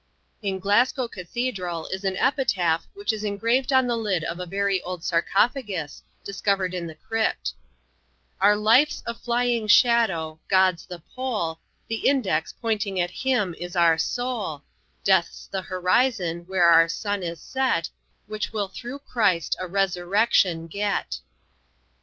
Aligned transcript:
In 0.41 0.57
Glasgow 0.57 1.07
Cathedral 1.07 1.85
is 1.93 2.03
an 2.03 2.17
epitaph, 2.17 2.87
which 2.95 3.13
is 3.13 3.23
engraved 3.23 3.71
on 3.71 3.85
the 3.85 3.95
lid 3.95 4.23
of 4.23 4.39
a 4.39 4.47
very 4.47 4.81
old 4.81 5.03
sarcophagus, 5.03 6.01
discovered 6.23 6.73
in 6.73 6.87
the 6.87 6.95
crypt: 6.95 7.53
"Our 8.39 8.55
Life's 8.55 9.03
a 9.05 9.13
flying 9.13 9.67
Shadow, 9.67 10.39
God's 10.47 10.87
the 10.87 10.97
Pole, 11.13 11.59
The 11.87 12.07
Index 12.09 12.51
pointing 12.51 12.99
at 12.99 13.11
him 13.11 13.53
is 13.59 13.75
our 13.75 13.99
Soul, 13.99 14.63
Death's 15.03 15.45
the 15.45 15.61
Horizon, 15.61 16.45
when 16.47 16.61
our 16.61 16.89
Sun 16.89 17.21
is 17.21 17.39
set, 17.39 17.91
Which 18.25 18.51
will 18.51 18.69
through 18.69 19.01
Chryst 19.07 19.55
a 19.59 19.67
Resurrection 19.67 20.65
get." 20.65 21.19